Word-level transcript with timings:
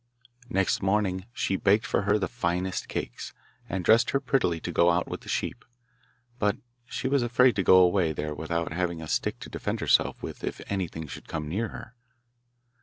Next 0.49 0.81
morning 0.81 1.27
she 1.31 1.57
baked 1.57 1.85
for 1.85 2.01
her 2.01 2.17
the 2.17 2.27
finest 2.27 2.87
cakes, 2.87 3.33
and 3.69 3.85
dressed 3.85 4.09
her 4.09 4.19
prettily 4.19 4.59
to 4.61 4.71
go 4.71 4.89
out 4.89 5.07
with 5.07 5.21
the 5.21 5.29
sheep. 5.29 5.63
But 6.39 6.57
she 6.87 7.07
was 7.07 7.21
afraid 7.21 7.55
to 7.57 7.63
go 7.63 7.77
away 7.77 8.11
there 8.11 8.33
without 8.33 8.73
having 8.73 8.99
a 8.99 9.07
stick 9.07 9.37
to 9.41 9.49
defend 9.51 9.79
herself 9.79 10.23
with 10.23 10.43
if 10.43 10.59
anything 10.71 11.05
should 11.05 11.27
come 11.27 11.47
near 11.47 11.67
her. 11.67 11.93